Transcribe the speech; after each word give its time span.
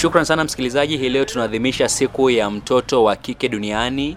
Shukran 0.00 0.24
sana 0.24 0.44
msikilizaji, 0.44 0.96
hii 0.96 1.08
leo 1.08 1.24
tunaadhimisha 1.24 1.88
siku 1.88 2.30
ya 2.30 2.50
mtoto 2.50 3.04
wa 3.04 3.16
kike 3.16 3.48
duniani 3.48 4.16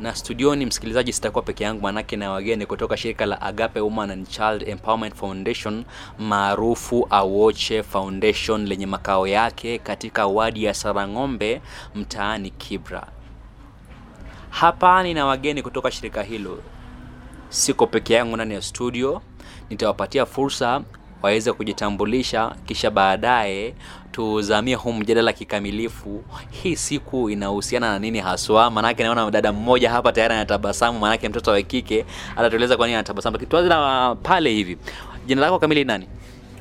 na 0.00 0.14
studioni 0.14 0.66
msikilizaji, 0.66 1.12
sitakuwa 1.12 1.42
peke 1.44 1.64
yangu, 1.64 1.82
manake 1.82 2.16
na 2.16 2.30
wageni 2.30 2.66
kutoka 2.66 2.96
shirika 2.96 3.26
la 3.26 3.40
Agape 3.42 3.80
Women 3.80 4.10
and 4.10 4.28
Child 4.28 4.68
Empowerment 4.68 5.14
Foundation 5.14 5.84
maarufu 6.18 7.06
Awoche 7.10 7.82
Foundation 7.82 8.66
lenye 8.66 8.86
makao 8.86 9.26
yake 9.26 9.78
katika 9.78 10.26
wadi 10.26 10.64
ya 10.64 10.74
Sarang'ombe 10.74 11.60
mtaani 11.94 12.50
Kibra. 12.50 13.06
Hapa 14.50 15.02
nina 15.02 15.26
wageni 15.26 15.62
kutoka 15.62 15.90
shirika 15.90 16.22
hilo, 16.22 16.58
siko 17.48 17.86
peke 17.86 18.14
yangu 18.14 18.34
ndani 18.36 18.54
ya 18.54 18.62
studio. 18.62 19.22
Nitawapatia 19.70 20.26
fursa 20.26 20.80
waweze 21.22 21.52
kujitambulisha, 21.52 22.56
kisha 22.66 22.90
baadaye 22.90 23.74
tuzamie 24.14 24.74
huu 24.74 24.92
mjadala 24.92 25.32
kikamilifu. 25.32 26.24
Hii 26.50 26.76
siku 26.76 27.30
inahusiana 27.30 27.92
na 27.92 27.98
nini 27.98 28.18
haswa? 28.20 28.70
Maanake 28.70 29.02
naona 29.02 29.30
dada 29.30 29.52
mmoja 29.52 29.90
hapa 29.90 30.12
tayari 30.12 30.34
anatabasamu, 30.34 30.98
maanake 30.98 31.28
mtoto 31.28 31.50
wa 31.50 31.62
kike 31.62 32.04
atatueleza 32.36 32.76
kwa 32.76 32.86
nini 32.86 32.94
anatabasamu. 32.94 33.32
Lakini 33.34 33.50
tuanze 33.50 33.68
na 33.68 34.16
pale 34.22 34.50
hivi, 34.50 34.78
jina 35.26 35.40
lako 35.40 35.58
kamili 35.58 35.84
nani? 35.84 36.06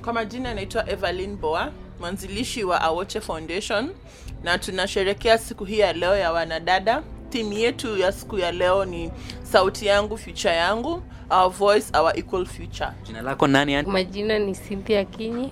Kwa 0.03 0.13
majina 0.13 0.49
anaitwa 0.49 0.89
Evelyn 0.89 1.35
Boa, 1.37 1.71
mwanzilishi 1.99 2.63
wa 2.63 2.81
Awoche 2.81 3.21
Foundation, 3.21 3.89
na 4.43 4.57
tunasherekea 4.57 5.37
siku 5.37 5.65
hii 5.65 5.79
ya 5.79 5.93
leo 5.93 6.17
ya 6.17 6.31
wanadada. 6.31 7.03
Timu 7.29 7.53
yetu 7.53 7.97
ya 7.97 8.11
siku 8.11 8.37
ya 8.39 8.51
leo 8.51 8.85
ni 8.85 9.11
sauti 9.43 9.85
yangu, 9.85 10.17
future 10.17 10.55
yangu, 10.55 11.03
our 11.29 11.49
voice, 11.51 11.97
our 11.97 12.19
equal 12.19 12.45
future. 12.45 12.89
Jina 13.03 13.21
lako 13.21 13.47
nani? 13.47 13.81
Majina 13.83 14.39
ni 14.39 14.55
Cynthia 14.55 15.05
Kinyi, 15.05 15.51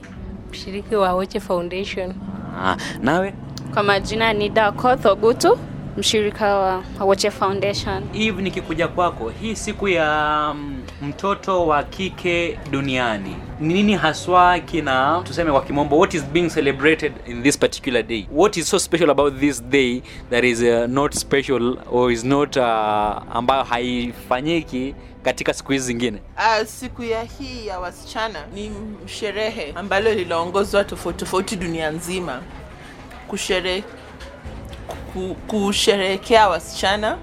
mshiriki 0.51 0.95
wa 0.95 1.13
Woche 1.13 1.39
Foundation. 1.39 2.13
Ah, 2.63 2.77
nawe 3.01 3.33
Kwa 3.73 3.83
majina 3.83 4.33
ni 4.33 4.49
Dakoth 4.49 5.05
Ogutu, 5.05 5.57
mshirika 5.97 6.55
wa 6.55 6.83
Awoche 6.99 7.31
Foundation. 7.31 8.03
Eve, 8.13 8.41
nikikuja 8.41 8.87
kwako, 8.87 9.29
hii 9.41 9.55
siku 9.55 9.87
ya 9.87 10.51
mm, 10.55 10.80
mtoto 11.01 11.67
wa 11.67 11.83
kike 11.83 12.59
duniani 12.71 13.35
ni 13.59 13.73
nini 13.73 13.93
haswa 13.95 14.59
kina 14.59 15.21
tuseme 15.23 15.51
kwa 15.51 15.61
kimombo, 15.61 15.97
what 15.99 16.13
is 16.13 16.23
being 16.23 16.49
celebrated 16.49 17.13
in 17.25 17.43
this 17.43 17.57
particular 17.57 18.03
day? 18.03 18.27
What 18.31 18.57
is 18.57 18.69
so 18.69 18.79
special 18.79 19.09
about 19.09 19.39
this 19.39 19.63
day 19.63 20.01
that 20.29 20.43
is 20.43 20.61
uh, 20.61 20.85
not 20.87 21.13
special 21.13 21.77
or 21.91 22.11
is 22.11 22.23
not 22.23 22.57
uh, 22.57 22.63
ambayo 23.35 23.63
haifanyiki 23.63 24.95
katika 25.23 25.53
siku 25.53 25.71
hizi 25.71 25.85
zingine? 25.85 26.21
Uh, 26.37 26.67
siku 26.67 27.03
ya 27.03 27.23
hii 27.23 27.67
ya 27.67 27.79
wasichana 27.79 28.39
ni 28.53 28.71
sherehe 29.05 29.71
ambalo 29.75 30.13
linaongozwa 30.13 30.83
tofauti 30.83 31.17
tofauti 31.19 31.55
dunia 31.55 31.91
nzima 31.91 32.41
kushere 33.27 33.83
ku- 35.13 35.35
kusherehekea 35.47 36.49
wasichana 36.49 37.17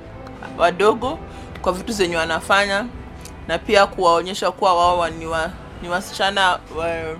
wadogo 0.59 1.19
kwa 1.63 1.73
vitu 1.73 1.92
zenye 1.92 2.17
wanafanya 2.17 2.87
na 3.49 3.59
pia 3.59 3.87
kuwaonyesha 3.87 4.51
kuwa 4.51 4.75
wao 4.75 5.09
ni, 5.11 5.27
wa, 5.27 5.51
ni 5.83 5.89
wasichana 5.89 6.59
wa, 6.77 7.17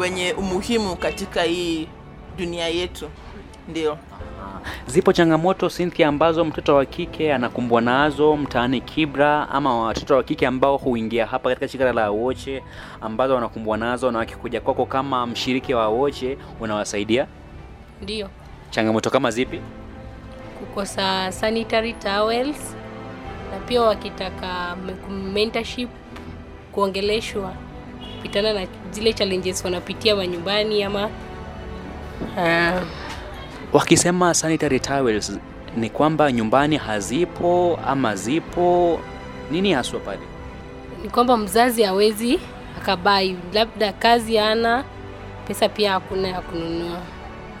wenye 0.00 0.32
umuhimu 0.32 0.96
katika 0.96 1.42
hii 1.42 1.88
dunia 2.38 2.68
yetu 2.68 3.08
ndio 3.68 3.98
Zipo 4.86 5.12
changamoto 5.12 5.68
Cynthia, 5.68 6.08
ambazo 6.08 6.44
mtoto 6.44 6.74
wa 6.74 6.84
kike 6.86 7.34
anakumbwa 7.34 7.80
nazo 7.80 8.36
mtaani 8.36 8.80
Kibra, 8.80 9.48
ama 9.48 9.80
watoto 9.80 10.16
wa 10.16 10.22
kike 10.22 10.46
ambao 10.46 10.76
huingia 10.76 11.26
hapa 11.26 11.48
katika 11.48 11.68
shirika 11.68 11.92
la 11.92 12.04
Awoche 12.04 12.62
ambazo 13.00 13.34
wanakumbwa 13.34 13.76
nazo, 13.78 14.10
na 14.10 14.18
wakikuja 14.18 14.60
kwako 14.60 14.86
kama 14.86 15.26
mshiriki 15.26 15.74
wa 15.74 15.82
Awoche 15.84 16.38
unawasaidia? 16.60 17.26
Ndio 18.02 18.28
Changamoto 18.70 19.10
kama 19.10 19.30
zipi? 19.30 19.60
kukosa 20.60 21.32
sanitary 21.32 21.92
towels 21.92 22.76
na 23.52 23.58
pia 23.58 23.82
wakitaka 23.82 24.76
mentorship, 25.32 25.88
kuongeleshwa 26.72 27.52
kupitana 28.16 28.52
na 28.52 28.66
zile 28.90 29.12
challenges 29.12 29.64
wanapitia 29.64 30.16
manyumbani 30.16 30.82
ama 30.84 31.06
uh, 32.36 32.82
Wakisema 33.72 34.34
sanitary 34.34 34.80
towels 34.80 35.38
ni 35.76 35.90
kwamba 35.90 36.32
nyumbani 36.32 36.76
hazipo 36.76 37.78
ama 37.86 38.16
zipo, 38.16 39.00
nini 39.50 39.72
haswa 39.72 40.00
pale? 40.00 40.20
ni 41.02 41.08
kwamba 41.10 41.36
mzazi 41.36 41.82
hawezi 41.82 42.38
akabai, 42.78 43.36
labda 43.52 43.92
kazi 43.92 44.36
hana 44.36 44.84
pesa, 45.48 45.68
pia 45.68 45.92
hakuna 45.92 46.28
ya 46.28 46.40
kununua, 46.40 46.98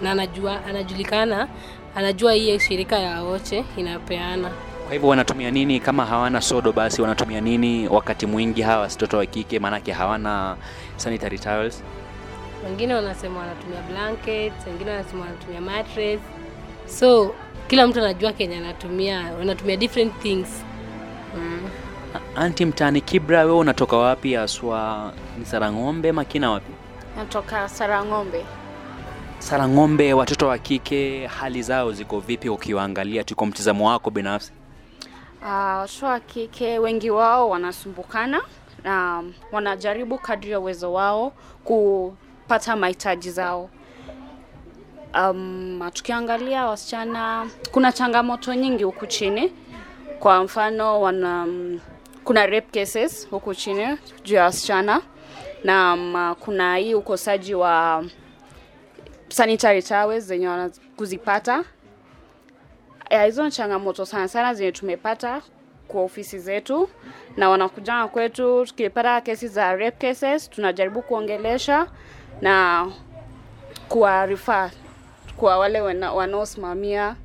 na 0.02 0.10
anajua 0.10 0.64
anajulikana, 0.64 1.48
anajua 1.94 2.32
hiyo 2.32 2.58
shirika 2.58 2.98
ya 2.98 3.22
Woche 3.22 3.64
inapeana 3.76 4.50
Kwa 4.92 4.94
hivyo 4.94 5.08
wanatumia 5.08 5.50
nini 5.50 5.80
kama 5.80 6.06
hawana 6.06 6.40
sodo? 6.40 6.72
Basi 6.72 7.02
wanatumia 7.02 7.40
nini 7.40 7.88
wakati 7.88 8.26
mwingi 8.26 8.62
hawa 8.62 8.80
watoto 8.82 9.16
wa 9.18 9.26
kike, 9.26 9.58
maanake 9.58 9.92
hawana 9.92 10.56
sanitary 10.96 11.38
towels? 11.38 11.82
wengine 12.64 12.94
wanasema 12.94 13.40
wanatumia 13.40 13.82
blankets, 13.82 14.66
wengine 14.66 14.90
wanasema 14.90 15.20
wanatumia 15.20 15.60
mattress. 15.60 16.20
So 16.86 17.34
kila 17.68 17.86
mtu 17.86 17.98
anajua 17.98 18.32
kenye 18.32 18.56
anatumia, 18.56 19.32
wanatumia 19.38 19.76
different 19.76 20.18
things 20.22 20.48
mm. 21.36 21.60
Anti 22.36 22.64
mtaani 22.64 23.00
Kibra, 23.00 23.38
wewe 23.44 23.58
unatoka 23.58 23.96
wapi 23.96 24.34
haswa? 24.34 25.12
Ni 25.38 25.44
Sarang'ombe 25.46 26.12
makina 26.12 26.50
wapi? 26.50 26.72
Natoka 27.16 27.68
Sarang'ombe. 27.68 28.44
Sarang'ombe, 29.38 30.12
watoto 30.14 30.46
wa 30.48 30.58
kike 30.58 31.26
hali 31.26 31.62
zao 31.62 31.92
ziko 31.92 32.20
vipi 32.20 32.48
ukiwaangalia 32.48 33.24
tu 33.24 33.36
kwa 33.36 33.46
mtizamo 33.46 33.88
wako 33.88 34.10
binafsi? 34.10 34.52
Uh, 35.42 36.02
wa 36.02 36.20
kike 36.20 36.78
wengi 36.78 37.10
wao 37.10 37.50
wanasumbukana 37.50 38.40
na 38.84 39.24
wanajaribu 39.52 40.18
kadri 40.18 40.50
ya 40.50 40.60
uwezo 40.60 40.92
wao 40.92 41.32
kupata 41.64 42.76
mahitaji 42.76 43.30
zao. 43.30 43.70
Um, 45.14 45.90
tukiangalia 45.92 46.66
wasichana, 46.66 47.50
kuna 47.72 47.92
changamoto 47.92 48.54
nyingi 48.54 48.84
huku 48.84 49.06
chini. 49.06 49.52
Kwa 50.20 50.44
mfano 50.44 51.00
wana, 51.00 51.46
kuna 52.24 52.46
rape 52.46 52.80
cases 52.80 53.28
huku 53.30 53.54
chini 53.54 53.98
juu 54.24 54.34
ya 54.34 54.44
wasichana 54.44 55.02
na 55.64 55.94
um, 55.94 56.34
kuna 56.40 56.76
hii 56.76 56.94
ukosaji 56.94 57.54
wa 57.54 58.04
sanitary 59.28 59.82
towels 59.82 60.24
zenye 60.24 60.70
kuzipata 60.96 61.64
hizo 63.24 63.44
ni 63.44 63.50
changamoto 63.50 64.04
sana 64.06 64.28
sana 64.28 64.54
zenye 64.54 64.72
tumepata 64.72 65.42
kwa 65.88 66.02
ofisi 66.02 66.38
zetu, 66.38 66.88
na 67.36 67.48
wanakujana 67.50 68.08
kwetu 68.08 68.66
tukipata 68.66 69.20
kesi 69.20 69.48
za 69.48 69.76
rape 69.76 70.06
cases, 70.08 70.50
tunajaribu 70.50 71.02
kuongelesha 71.02 71.86
na 72.40 72.86
kuwarifa 73.88 74.70
kwa 75.36 75.58
wale 75.58 75.80
wanaosimamia 75.80 77.16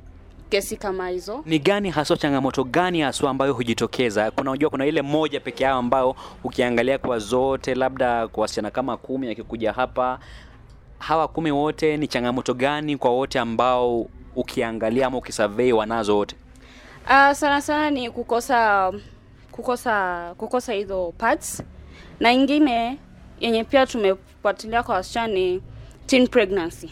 kesi 0.50 0.76
kama 0.76 1.08
hizo. 1.08 1.42
Ni 1.46 1.58
gani 1.58 1.90
haswa, 1.90 2.16
changamoto 2.16 2.64
gani 2.64 3.00
haswa 3.00 3.30
ambayo 3.30 3.52
hujitokeza? 3.52 4.30
Kuna 4.30 4.50
unajua, 4.50 4.70
kuna 4.70 4.86
ile 4.86 5.02
moja 5.02 5.40
peke 5.40 5.64
yao 5.64 5.78
ambao 5.78 6.16
ukiangalia 6.44 6.98
kwa 6.98 7.18
zote, 7.18 7.74
labda 7.74 8.28
kwa 8.28 8.42
wasichana 8.42 8.70
kama 8.70 8.96
kumi 8.96 9.30
akikuja 9.30 9.72
hapa, 9.72 10.18
hawa 10.98 11.28
kumi 11.28 11.50
wote, 11.50 11.96
ni 11.96 12.08
changamoto 12.08 12.54
gani 12.54 12.96
kwa 12.96 13.10
wote 13.10 13.38
ambao 13.38 14.06
ukiangalia 14.40 15.06
ama 15.06 15.18
ukisurvey 15.18 15.72
wanazo 15.72 16.16
wote? 16.16 16.36
Uh, 17.04 17.32
sana 17.32 17.60
sana 17.60 17.90
ni 17.90 18.10
kukosa 18.10 18.92
kukosa 19.52 20.34
kukosa 20.36 20.72
hizo 20.72 21.12
parts, 21.18 21.62
na 22.20 22.32
ingine 22.32 22.98
yenye 23.40 23.64
pia 23.64 23.86
tumefuatilia 23.86 24.82
kwa 24.82 24.94
wasichana 24.94 25.34
ni 25.34 25.62
teen 26.06 26.26
pregnancy. 26.28 26.90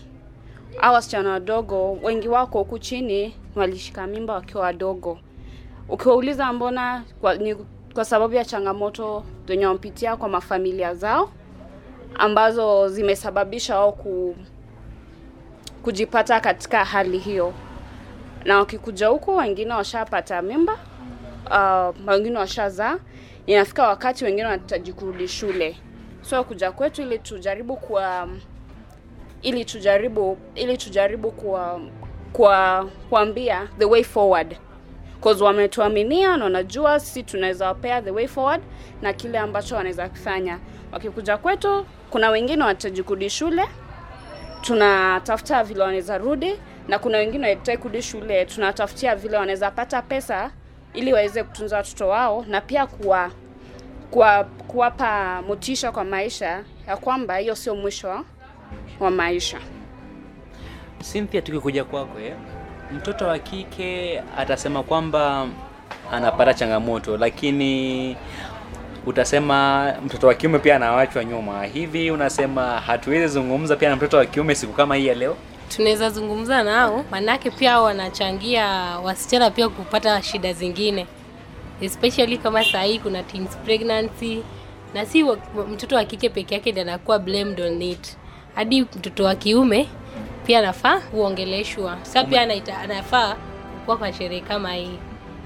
Hao 0.77 0.95
wasichana 0.95 1.31
wadogo 1.31 1.93
wengi 2.03 2.29
wako 2.29 2.59
huku 2.59 2.79
chini 2.79 3.35
walishika 3.55 4.06
mimba 4.06 4.35
wakiwa 4.35 4.62
wadogo. 4.62 5.19
Ukiwauliza 5.88 6.53
mbona, 6.53 7.05
kwa, 7.20 7.35
ni 7.35 7.55
kwa 7.94 8.05
sababu 8.05 8.35
ya 8.35 8.44
changamoto 8.44 9.25
zenye 9.49 9.67
wampitia 9.67 10.17
kwa 10.17 10.29
mafamilia 10.29 10.94
zao 10.94 11.31
ambazo 12.15 12.88
zimesababisha 12.88 13.79
wao 13.79 13.93
kujipata 15.87 16.41
katika 16.41 16.85
hali 16.85 17.19
hiyo. 17.19 17.53
Na 18.44 18.59
wakikuja 18.59 19.09
huku 19.09 19.37
wengine 19.37 19.75
washapata 19.75 20.43
mimba 20.43 20.73
uh, 21.50 22.09
wengine 22.09 22.38
washazaa, 22.38 22.99
inafika 23.47 23.88
wakati 23.88 24.25
wengine 24.25 24.44
wanahitaji 24.44 24.93
kurudi 24.93 25.29
shule, 25.29 25.77
so 26.23 26.44
kuja 26.44 26.73
kwetu 26.73 27.03
ili 27.03 27.19
tujaribu 27.19 27.77
kuwa 27.77 28.29
ili 29.43 29.65
tujaribu 29.65 30.38
ili 30.55 30.77
tujaribu 30.77 31.31
kuwa 31.31 31.81
kwa 32.32 32.89
kuambia 33.09 33.69
the 33.79 33.85
way 33.85 34.03
forward. 34.05 34.56
Cause 35.23 35.44
wametuaminia 35.44 36.37
na 36.37 36.44
wanajua 36.44 37.00
sisi 37.00 37.23
tunaweza 37.23 37.67
wapea 37.67 38.03
the 38.03 38.11
way 38.11 38.27
forward 38.29 38.62
na 39.03 39.12
kile 39.12 39.39
ambacho 39.39 39.77
wanaweza 39.77 40.09
kufanya. 40.09 40.59
Wakikuja 40.93 41.37
kwetu, 41.37 41.87
kuna 42.11 42.31
wengine 42.31 42.62
wanahitaji 42.62 43.03
kurudi 43.03 43.31
shule 43.31 43.62
tunatafuta 44.67 45.65
vile 45.65 45.81
wanaweza 45.83 46.19
rudi 46.19 46.55
na 46.89 46.99
kuna 46.99 47.19
wengine 47.19 47.49
wanataka 47.49 47.79
kurudi 47.79 48.03
shule. 48.03 48.45
Tunatafutia 48.45 49.17
vile 49.17 49.37
wanaweza 49.37 49.71
pata 49.71 50.03
pesa 50.03 50.51
ili 50.95 51.13
waweze 51.13 51.43
kutunza 51.43 51.77
watoto 51.77 52.09
wao 52.09 52.45
na 52.49 52.61
pia 52.61 52.87
kuwa 52.87 53.31
kuwa 54.11 54.45
kuwapa 54.45 55.43
motisha 55.43 55.93
kwa 55.93 56.05
maisha 56.05 56.65
ya 56.89 56.97
kwamba 56.97 57.37
hiyo 57.37 57.55
sio 57.55 57.75
mwisho 57.77 58.25
wa 59.01 59.11
maisha. 59.11 59.59
Cynthia, 61.13 61.43
tukikuja 61.43 61.85
kwako 61.85 62.21
eh, 62.21 62.35
mtoto 62.93 63.27
wa 63.27 63.39
kike 63.39 64.23
atasema 64.39 64.83
kwamba 64.83 65.49
anapata 66.13 66.55
changamoto, 66.55 67.17
lakini 67.17 68.17
utasema 69.06 69.93
mtoto 70.05 70.26
wa 70.26 70.35
kiume 70.35 70.58
pia 70.58 70.76
anawachwa 70.76 71.25
nyuma. 71.25 71.64
Hivi 71.64 72.11
unasema 72.11 72.81
hatuwezi 72.81 73.29
zungumza 73.29 73.76
pia 73.76 73.88
na 73.88 73.97
mtoto 73.97 74.17
wa 74.17 74.26
kiume 74.26 74.55
siku 74.55 74.73
kama 74.73 74.97
hii 74.97 75.06
ya 75.06 75.14
leo? 75.14 75.37
tunaweza 75.69 76.11
zungumza 76.11 76.62
nao, 76.62 77.05
manake 77.11 77.50
pia 77.50 77.81
wanachangia 77.81 78.64
wasichana 79.03 79.50
pia 79.50 79.69
kupata 79.69 80.23
shida 80.23 80.53
zingine, 80.53 81.06
especially 81.81 82.38
kama 82.38 82.64
saa 82.64 82.82
hii 82.82 82.99
kuna 82.99 83.23
teens 83.23 83.56
pregnancy, 83.64 84.43
na 84.94 85.06
si 85.06 85.25
mtoto 85.73 85.97
wa 85.97 86.05
kike 86.05 86.29
peke 86.29 86.55
yake 86.55 86.70
ndiye 86.70 86.82
anakuwa 86.87 87.19
blamed 87.19 87.61
on 87.61 87.82
it, 87.82 88.17
hadi 88.55 88.82
mtoto 88.82 89.25
wa 89.25 89.35
kiume 89.35 89.88
pia 90.47 90.58
anafaa 90.58 91.00
kuongeleshwa. 91.00 91.99
Sasa 92.03 92.25
pia 92.25 92.43
anafaa 92.82 93.37
kuwa 93.85 93.97
kwa 93.97 94.12
sherehe 94.12 94.41
kama 94.41 94.75
hii, 94.75 94.99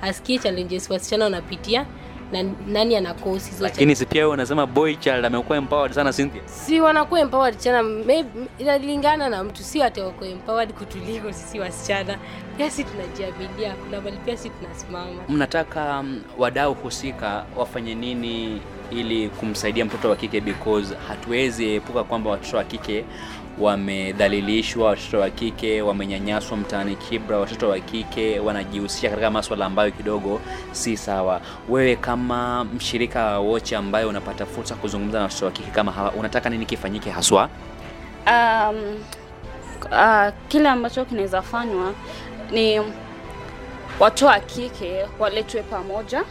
asikie 0.03 0.39
challenges 0.39 0.91
wasichana 0.91 1.25
wanapitia 1.25 1.87
na 2.33 2.43
nani 2.67 2.97
ana 2.97 3.15
cause 3.15 3.51
hizo 3.51 3.63
Lakini 3.65 3.97
si 3.97 4.07
pia 4.07 4.29
unasema 4.29 4.67
boy 4.67 4.95
child 4.95 5.25
amekuwa 5.25 5.59
empowered 5.59 5.93
sana 5.95 6.13
Cynthia. 6.13 6.43
si 6.47 6.81
wanakuwa 6.81 7.21
empowered 7.21 7.57
maybe- 7.83 8.47
inalingana 8.59 9.29
na 9.29 9.45
mtu, 9.45 9.63
si 9.63 9.79
wate 9.79 10.03
wako 10.03 10.25
empowered 10.25 10.73
kutuliko 10.73 11.33
sisi 11.33 11.61
wasichana, 11.61 12.19
pia 12.57 12.71
si 12.71 12.85
tunajiaminia, 12.85 13.75
kuna 13.75 14.01
mali 14.01 14.17
pia 14.17 14.37
si 14.37 14.51
tunasimama. 14.51 15.23
Mnataka 15.29 16.03
mm, 16.03 16.23
wadau 16.39 16.75
husika 16.75 17.45
wafanye 17.57 17.95
nini 17.95 18.61
ili 18.91 19.29
kumsaidia 19.29 19.85
mtoto 19.85 20.11
wa 20.11 20.17
kike 20.17 20.41
because 20.41 20.95
hatuwezi 21.09 21.75
epuka 21.75 22.05
kwamba 22.05 22.31
watoto 22.31 22.57
wa 22.57 22.65
kike 22.65 23.05
wamedhalilishwa, 23.59 24.87
watoto 24.89 25.21
wa 25.21 25.31
kike 25.31 25.83
wamenyanyaswa 25.83 26.57
mtaani 26.57 26.97
Kibra, 26.97 27.39
watoto 27.39 27.69
wa 27.69 27.79
kike 27.79 28.41
wanajihusisha 28.41 29.09
katika 29.11 29.31
maswala 29.31 29.67
ambayo 29.67 29.91
kidogo 29.91 30.41
si 30.73 30.97
sawa. 30.97 31.41
Wewe 31.69 31.97
kama 31.97 32.65
mshirika 32.65 33.25
wa 33.25 33.39
Woche 33.39 33.77
ambaye 33.77 34.05
unapata 34.05 34.47
fursa 34.47 34.75
kuzungumza 34.75 35.19
na 35.19 35.25
watoto 35.25 35.45
wa 35.47 35.53
kike 35.53 35.71
kama 35.71 35.93
hawa, 35.93 36.13
unataka 36.13 36.51
nini 36.51 36.67
kifanyike 36.67 37.11
haswa? 37.11 37.49
um, 38.27 38.97
uh, 39.93 40.29
kile 40.49 40.69
ambacho 40.69 41.05
kinaweza 41.05 41.43
fanywa 41.43 41.93
ni 42.51 42.81
watoto 44.01 44.27
wa 44.27 44.41
kike 44.41 45.07
waletwe 45.19 45.63
pamoja 45.63 46.25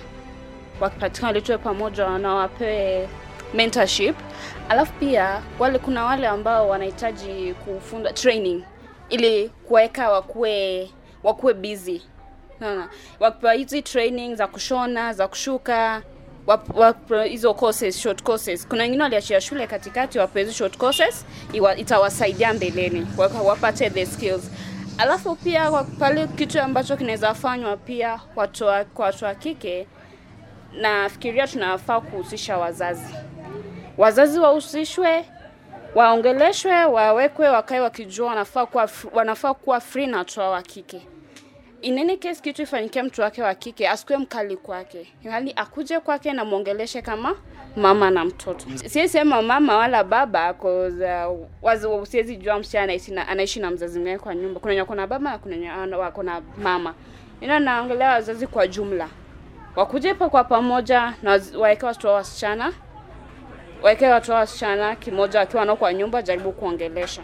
wakipatikana 0.79 1.27
waletwe 1.27 1.57
pamoja 1.57 2.17
na 2.17 2.35
wapewe 2.35 3.09
mentorship. 3.53 4.15
Alafu 4.69 4.93
pia 4.93 5.41
wale 5.59 5.79
kuna 5.79 6.05
wale 6.05 6.27
ambao 6.27 6.69
wanahitaji 6.69 7.53
kufunda 7.53 8.13
training 8.13 8.63
ili 9.09 9.49
kuweka 9.49 10.11
wakuwe 10.11 10.89
wakuwe 11.23 11.53
busy. 11.53 12.01
Naona 12.59 12.89
wakipewa 13.19 13.53
hizi 13.53 13.81
training 13.81 14.35
za 14.35 14.47
kushona 14.47 15.13
za 15.13 15.27
kushuka 15.27 16.01
hizo 17.29 17.53
courses 17.53 17.99
short 17.99 18.23
courses. 18.23 18.67
Kuna 18.67 18.83
wengine 18.83 19.03
waliachia 19.03 19.41
shule 19.41 19.67
katikati 19.67 20.19
wapewe 20.19 20.53
short 20.53 20.77
courses 20.77 21.25
itawasaidia 21.77 22.53
mbeleni 22.53 23.07
wapate 23.43 23.89
the 23.89 24.05
skills. 24.05 24.51
Alafu 24.97 25.35
pia 25.35 25.71
pale 25.99 26.27
kitu 26.27 26.61
ambacho 26.61 26.97
kinaweza 26.97 27.33
fanywa 27.33 27.77
pia 27.77 28.17
kwa 28.35 28.49
watu 28.97 29.25
wa 29.25 29.35
kike 29.35 29.87
nafikiria 30.73 31.47
tunafaa 31.47 32.01
kuhusisha 32.01 32.57
wazazi. 32.57 33.15
Wazazi 33.97 34.39
wahusishwe 34.39 35.25
waongeleshwe 35.95 36.85
wawekwe 36.85 37.49
wakae 37.49 37.79
wakijua 37.79 38.27
wanafaa 38.27 38.65
kuwa, 38.65 38.89
wanafaa 39.13 39.53
kuwa 39.53 39.79
free 39.79 40.07
na 40.07 40.17
watoto 40.17 40.41
wa 40.41 40.61
kike. 40.61 41.01
In 41.81 41.97
any 41.99 42.17
case 42.17 42.41
kitu 42.41 42.61
ifanyikie 42.61 43.03
mtu 43.03 43.21
wake 43.21 43.41
wa 43.43 43.55
kike 43.55 43.89
asikuwe 43.89 44.17
mkali 44.17 44.57
kwake. 44.57 45.13
Yaani 45.23 45.53
akuje 45.55 45.99
kwake 45.99 46.33
na 46.33 46.45
mwongeleshe 46.45 47.01
kama 47.01 47.35
mama 47.75 48.11
na 48.11 48.25
mtoto. 48.25 48.65
Siwezi 48.75 49.09
sema 49.13 49.41
mama 49.41 49.77
wala 49.77 50.03
baba 50.03 50.53
uh, 50.53 52.03
siwezi 52.07 52.35
jua 52.35 52.59
msichana 52.59 52.93
anaishi 53.27 53.59
na, 53.59 53.71
mzazi 53.71 53.99
mwingine 53.99 54.19
kwa 54.19 54.35
nyumba. 54.35 54.59
Kuna 54.59 54.69
wenye 54.69 54.81
wako 54.81 54.95
na 54.95 55.07
baba 55.07 55.31
na 55.31 55.37
kuna 55.37 55.55
wenye 55.55 55.95
wako 55.95 56.23
na 56.23 56.41
mama. 56.57 56.93
Ina 57.41 57.59
naongelea 57.59 58.09
wazazi 58.11 58.47
kwa 58.47 58.67
jumla 58.67 59.09
wakuje 59.75 60.13
kwa 60.13 60.43
pamoja 60.43 61.13
na 61.23 61.41
waeke 61.59 61.85
watoto 61.85 62.07
wa 62.07 62.13
wasichana. 62.13 62.73
Waeke 63.81 64.07
watoto 64.07 64.33
wa 64.33 64.39
wasichana 64.39 64.95
kimoja 64.95 65.39
wakiwa 65.39 65.65
nao 65.65 65.75
kwa 65.75 65.93
nyumba 65.93 66.21
jaribu 66.21 66.51
kuongelesha. 66.51 67.21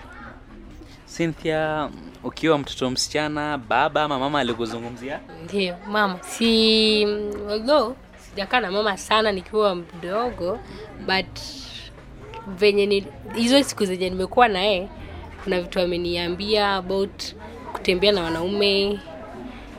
Cynthia, 1.17 1.89
ukiwa 2.23 2.57
mtoto 2.57 2.89
msichana, 2.89 3.57
baba 3.57 4.03
ama 4.03 4.19
mama 4.19 4.39
alikuzungumzia? 4.39 5.19
Ndio 5.43 5.75
mama, 5.87 6.19
si 6.23 7.03
although 7.49 7.95
sijakaa 8.29 8.59
na 8.59 8.71
mama 8.71 8.97
sana 8.97 9.31
nikiwa 9.31 9.75
mdogo, 9.75 10.59
but 11.05 11.39
venye 12.47 12.85
ni 12.85 13.07
hizo 13.35 13.63
siku 13.63 13.85
zenye 13.85 14.09
nimekuwa 14.09 14.47
naye 14.47 14.89
kuna 15.43 15.61
vitu 15.61 15.79
ameniambia 15.79 16.75
about 16.75 17.23
kutembea 17.73 18.11
na 18.11 18.21
wanaume 18.23 18.99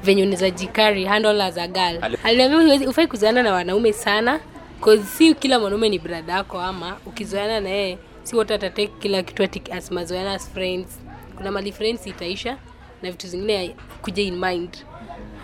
venye 0.06 0.22
unaweza 0.22 0.50
jikari 0.50 1.04
handle 1.04 1.42
as 1.44 1.58
a 1.58 1.68
girl. 1.68 1.98
Aliniambia 2.24 2.58
huwezi- 2.60 2.86
hufai 2.86 3.08
na 3.32 3.52
wanaume 3.52 3.92
sana 3.92 4.40
cause 4.80 5.02
si 5.04 5.34
kila 5.34 5.60
mwanaume 5.60 5.88
ni 5.88 5.98
brada 5.98 6.32
yako, 6.32 6.60
ama 6.60 6.96
ukizoana 7.06 7.60
na 7.60 7.68
yeye 7.68 7.98
si 8.22 8.36
wote 8.36 8.54
atatake 8.54 8.86
kila 8.98 9.22
kitu 9.22 9.42
ati 9.42 9.62
as 9.72 9.90
mazoeana 9.90 10.32
as 10.32 10.50
friends. 10.52 11.00
Kuna 11.36 11.50
mali 11.52 11.72
friends 11.72 12.06
itaisha 12.06 12.56
na 13.02 13.10
vitu 13.10 13.26
zingine 13.26 13.76
kuja 14.02 14.22
in 14.22 14.44
mind. 14.44 14.76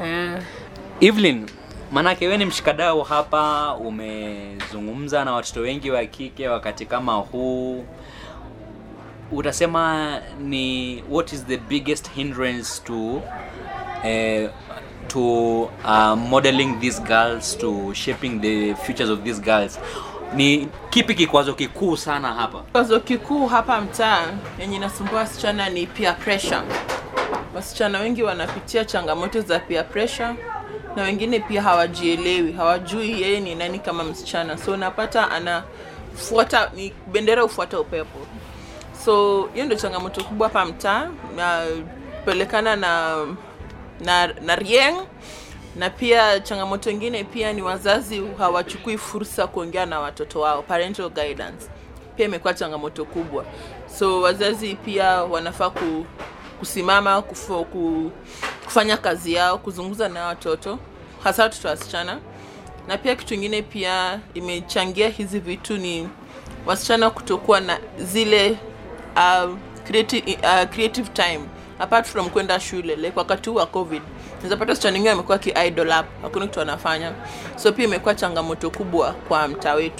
Ah. 0.03 0.38
Evelyn, 1.00 1.47
maanake 1.93 2.26
wewe 2.26 2.38
ni 2.38 2.44
mshikadau 2.44 3.03
hapa, 3.03 3.75
umezungumza 3.75 5.25
na 5.25 5.32
watoto 5.32 5.61
wengi 5.61 5.91
wa 5.91 6.05
kike 6.05 6.49
wakati 6.49 6.87
kama 6.87 7.15
huu, 7.15 7.85
utasema 9.32 10.19
ni 10.41 11.03
what 11.11 11.32
is 11.32 11.47
the 11.47 11.56
biggest 11.56 12.11
hindrance 12.11 12.82
to 12.85 13.23
eh, 14.05 14.49
to 15.09 15.21
uh, 15.85 16.17
modeling 16.17 16.81
these 16.81 17.01
girls 17.03 17.59
to 17.59 17.94
shaping 17.94 18.41
the 18.41 18.75
futures 18.75 19.11
of 19.11 19.23
these 19.25 19.41
girls? 19.41 19.79
Ni 20.35 20.69
kipi 20.91 21.15
kikwazo 21.15 21.55
kikuu 21.55 21.97
sana 21.97 22.32
hapa? 22.35 22.59
Kikwazo 22.59 23.01
kikuu 23.01 23.47
hapa 23.47 23.81
mtaa 23.81 24.23
yenye 24.61 24.77
inasumbua 24.77 25.19
wasichana 25.19 25.69
ni 25.69 25.87
peer 25.87 26.17
pressure. 26.19 26.61
Wasichana 27.55 27.99
wengi 28.01 28.23
wanapitia 28.23 28.85
changamoto 28.85 29.41
za 29.41 29.59
peer 29.59 29.89
pressure 29.89 30.35
na 30.97 31.03
wengine 31.03 31.41
pia 31.41 31.63
hawajielewi, 31.63 32.53
hawajui 32.53 33.23
yeye 33.23 33.41
ni 33.41 33.55
nani 33.55 33.79
kama 33.79 34.05
msichana, 34.05 34.59
so 34.59 34.73
unapata 34.73 35.31
anafuata 35.31 36.71
ni 36.77 36.93
bendera 37.13 37.43
hufuata 37.43 37.81
upepo. 37.81 38.19
So 39.05 39.43
hiyo 39.55 39.65
ndio 39.67 39.79
changamoto 39.79 40.25
kubwa 40.25 40.49
hapa 40.49 40.65
mtaa, 40.65 41.09
napelekana 41.37 42.77
na 42.77 43.17
na, 44.05 44.27
na 44.27 44.56
Rieng 44.56 44.97
na 45.77 45.91
pia 45.91 46.41
changamoto 46.41 46.91
ingine 46.91 47.25
pia 47.25 47.53
ni 47.53 47.63
wazazi 47.63 48.23
hawachukui 48.39 48.99
fursa 48.99 49.47
kuongea 49.47 49.87
na 49.87 50.01
watoto 50.01 50.41
wao, 50.41 50.63
parental 50.63 51.09
guidance 51.11 51.67
pia 52.17 52.27
imekuwa 52.27 52.55
changamoto 52.55 53.05
kubwa. 53.05 53.44
So 53.99 54.21
wazazi 54.21 54.75
pia 54.75 55.06
wanafaa 55.25 55.71
ku, 55.71 56.06
kusimama 56.59 57.23
kufo, 57.23 57.65
ku, 57.65 58.13
kufanya 58.65 58.97
kazi 58.97 59.32
yao, 59.35 59.59
kuzungumza 59.59 60.09
na 60.09 60.27
watoto, 60.27 60.79
hasa 61.25 61.43
watoto 61.43 61.69
wasichana. 61.69 62.19
Na 62.89 62.99
pia 62.99 63.17
kitu 63.17 63.35
ingine 63.35 63.63
pia 63.63 64.21
imechangia 64.35 65.09
hizi 65.09 65.39
vitu 65.39 65.77
ni 65.77 66.09
wasichana 66.67 67.11
kutokuwa 67.11 67.61
na 67.61 67.79
zile 67.99 68.59
uh, 69.17 69.51
creative, 69.87 70.39
uh, 70.43 70.71
creative 70.71 71.09
time 71.09 71.41
apart 71.82 72.06
from 72.06 72.31
kwenda 72.31 72.60
shule 72.60 72.96
like 72.96 73.12
wakati 73.19 73.51
huu 73.51 73.56
wa 73.56 73.67
covid 73.67 74.03
nizapata 74.36 74.56
pata 74.58 74.70
wasichana 74.72 74.94
wengi 74.94 75.08
wamekuwa 75.08 75.39
ki 75.39 75.51
up 75.51 76.06
hakuna 76.22 76.46
kitu 76.46 76.58
wanafanya. 76.58 77.12
So 77.56 77.72
pia 77.72 77.84
imekuwa 77.84 78.15
changamoto 78.15 78.70
kubwa 78.70 79.12
kwa 79.12 79.48
mtaa 79.48 79.74
wetu 79.74 79.96